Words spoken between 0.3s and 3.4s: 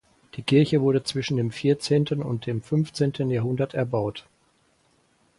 Die Kirche wurde zwischen dem vierzehnten und dem fünfzehnten